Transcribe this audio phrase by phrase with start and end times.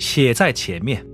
[0.00, 1.06] 写在前面。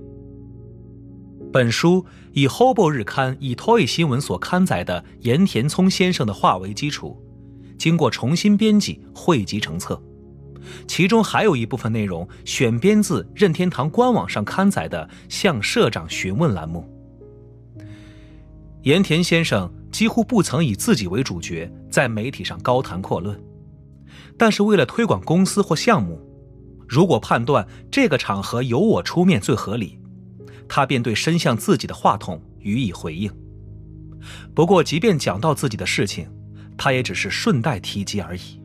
[1.51, 7.21] 本书以《Hobo 日刊》以 Toy 新闻所刊载的盐田聪先生的话为基础，
[7.77, 10.01] 经过重新编辑汇集成册。
[10.87, 16.89] 其中还有一部分内容选编自任天堂官网上刊载的“向社长询问”栏目。
[18.83, 23.37] 盐田先生几乎不曾以自己为主角，在媒体上高谈阔论。
[24.37, 26.21] 但是为了推广公司或项目，
[26.87, 29.99] 如果判断这个场合由我出面最合理，
[30.67, 33.31] 他便对伸向自己的话筒予以回应。
[34.53, 36.27] 不过，即便讲到自己的事情，
[36.77, 38.61] 他也只是顺带提及而已。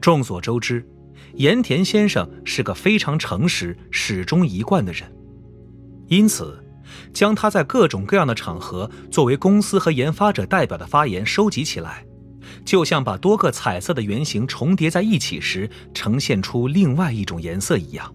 [0.00, 0.86] 众所周知，
[1.34, 5.10] 盐田先生是个非常诚实、始终一贯的人，
[6.06, 6.62] 因此，
[7.12, 12.04] 将他在各种各样的场合作为公司和研发者代表的发言收集起来。
[12.68, 18.14] 就像把多个彩色的圆形重叠在一起时呈现出另外一种颜色一样，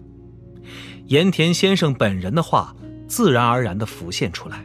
[1.06, 2.72] 盐田先生本人的话
[3.08, 4.64] 自然而然地浮现出来。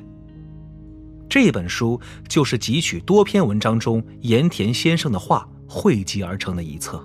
[1.28, 7.04] 这本书就是汲取多篇文章中盐田先生的话汇集而成的一册。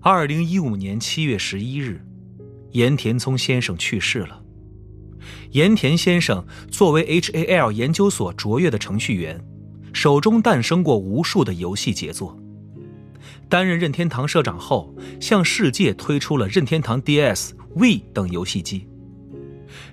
[0.00, 2.00] 二零一五年七月十一日，
[2.70, 4.41] 盐田聪先生去世了。
[5.52, 9.38] 盐田先生作为 HAL 研究所卓越的程序员，
[9.92, 12.38] 手中诞生过无数的游戏杰作。
[13.50, 18.88] 担任任天堂社长后，向世界推出了任天堂 DS、V 等游戏机。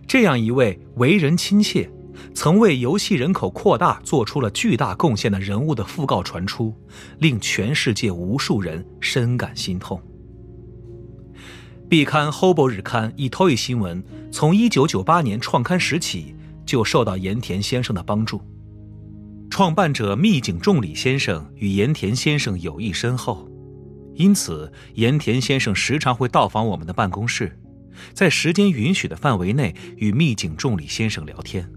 [0.08, 1.92] 这样一位为人亲切、
[2.34, 6.74] 曾为游戏人口扩大做出了巨大贡献的人物的讣告传出，
[7.18, 10.02] 令全世界无数人深感心痛。
[11.90, 18.40] 币刊《Hobo 日刊》以 Toy 新闻从1998年创刊时起就受到盐田先生的帮助。
[19.50, 23.50] 创办者密井重里先生与盐田先生友谊深厚，
[24.14, 27.60] 因此盐田先生时常会到访我们的办公室，
[28.14, 31.72] 在时间允许的范围内与密井重里先生聊天。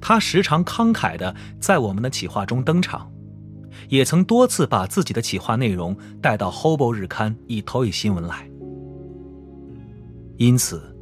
[0.00, 3.10] 他时常慷慨地在我们的企划中登场，
[3.88, 8.47] 也曾多次把自己的企划内容带到《Hobo 日刊》以 Toy 新闻来。
[10.38, 10.96] 因此，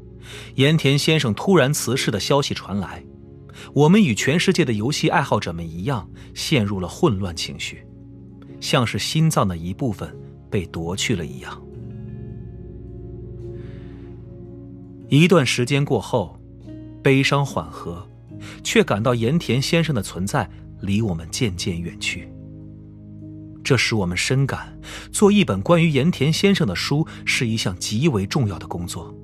[0.56, 3.04] 盐田先生突然辞世的消息传来，
[3.72, 7.86] 我们与全世界的游戏爱好者们一样，陷入了混乱情绪，
[8.60, 10.14] 像是心脏的一部分
[10.50, 11.62] 被夺去了一样。
[15.08, 16.40] 一段时间过后，
[17.02, 18.08] 悲伤缓和，
[18.64, 20.48] 却感到盐田先生的存在
[20.80, 22.28] 离我们渐渐远去。
[23.62, 24.78] 这使我们深感，
[25.12, 29.14] 做一本关于盐田先生的书是一项极为重要的工作。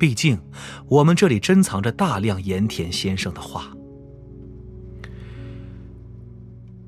[0.00, 0.40] 毕竟，
[0.88, 3.70] 我们这里珍藏着大量盐田先生的话。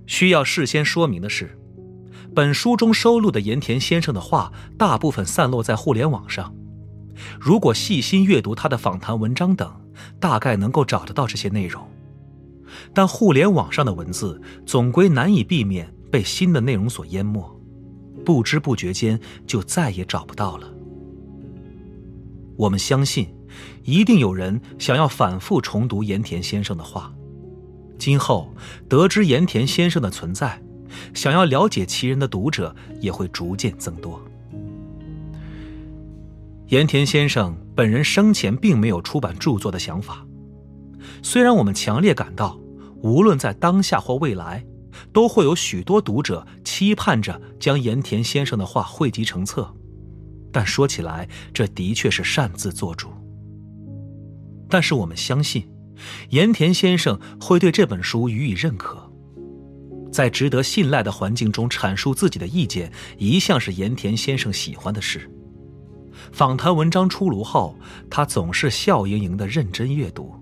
[0.06, 1.58] 需要事先说明的是，
[2.34, 6.54] 本书中收录的盐田先生的话，大部分散落在互联网上。
[7.38, 9.70] 如果细心阅读他的访谈文章等，
[10.18, 11.86] 大概能够找得到这些内容。
[12.94, 17.60] 但互联网上的文字总归难以避免被新的内容所淹没，
[18.24, 20.72] 不知不觉间就再也找不到了。
[22.62, 23.34] 我们相信，
[23.82, 27.12] 一定有人想要反复重读盐田先生的话。
[27.98, 28.54] 今后
[28.88, 30.62] 得知盐田先生的存在，
[31.12, 34.22] 想要了解其人的读者也会逐渐增多。
[36.68, 40.24] 盐田先生本人生前并没有出版著作的想法，
[41.20, 42.56] 虽然我们强烈感到，
[43.02, 44.64] 无论在当下或未来，
[45.12, 49.74] 都会有许多读者期盼着将盐田先生的话汇集成册。
[50.52, 53.08] 但说起来，这的确是擅自做主。
[54.68, 55.66] 但是我们相信，
[56.30, 59.10] 盐田先生会对这本书予以认可。
[60.12, 65.30] 在值得信赖的环境中阐述自己的意见，一向是盐田先生喜欢的事。
[66.32, 67.74] 访谈文章出炉后，
[68.10, 70.34] 他总是笑盈盈的认真阅读。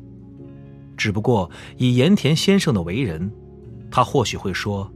[0.96, 3.32] 只不过以盐田先生的为人，
[3.90, 4.92] 他或许会说：“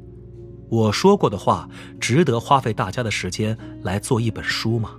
[0.68, 1.68] 我说过的话，
[2.00, 4.96] 值得花费大家的时间来做一本书吗？”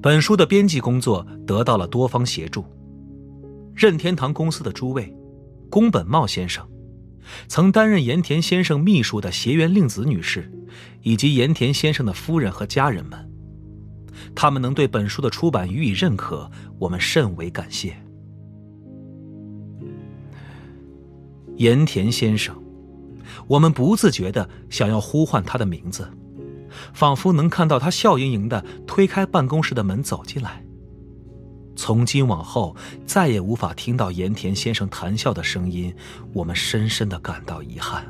[0.00, 2.64] 本书的编辑工作得到了多方协助。
[3.74, 5.12] 任天堂公司的诸位，
[5.68, 6.64] 宫本茂先生，
[7.48, 10.50] 曾担任盐田先生秘书的斜原令子女士，
[11.02, 13.28] 以及盐田先生的夫人和家人们，
[14.34, 16.48] 他们能对本书的出版予以认可，
[16.78, 17.96] 我们甚为感谢。
[21.56, 22.56] 盐田先生，
[23.48, 26.08] 我们不自觉的想要呼唤他的名字。
[26.92, 30.64] 仿佛能看到他笑盈盈的推开办公室的门走进来。
[31.76, 32.74] 从今往后
[33.06, 35.94] 再也无法听到盐田先生谈笑的声音，
[36.32, 38.04] 我们深深的感到遗憾。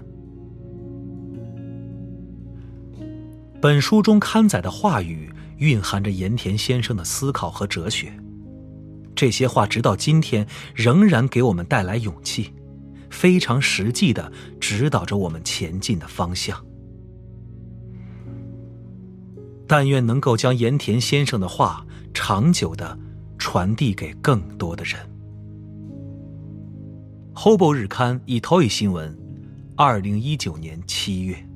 [3.61, 8.13] 本书中刊载的话语蕴含着盐田先生的思考和哲学，
[9.15, 12.53] 这些话直到今天仍然给我们带来勇气，
[13.11, 16.65] 非常实际的指导着我们前进的方向。
[19.69, 22.99] 但愿能够将盐田先生的话长久的
[23.39, 24.99] 传递给更多的人。
[27.41, 29.17] 《Hobo 日刊》以头一新闻，
[29.77, 31.48] 二零一九年七月。